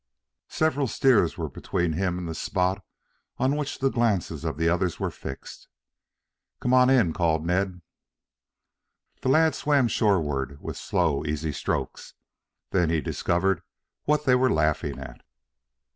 Several 0.49 0.87
steers 0.87 1.37
were 1.37 1.47
between 1.47 1.93
him 1.93 2.17
and 2.17 2.27
the 2.27 2.33
spot 2.33 2.83
on 3.37 3.55
which 3.55 3.77
the 3.77 3.91
glances 3.91 4.43
of 4.43 4.57
the 4.57 4.67
others 4.67 4.99
were 4.99 5.11
fixed. 5.11 5.67
"Come 6.59 6.73
on 6.73 6.89
in," 6.89 7.13
called 7.13 7.45
Ned. 7.45 7.83
The 9.21 9.29
lad 9.29 9.53
swam 9.53 9.87
shoreward 9.87 10.59
with 10.59 10.75
slow, 10.75 11.23
easy 11.23 11.51
strokes. 11.51 12.15
Then 12.71 12.89
he 12.89 12.99
discovered 12.99 13.61
what 14.05 14.25
they 14.25 14.33
were 14.33 14.49
laughing 14.51 14.97
at. 14.97 15.21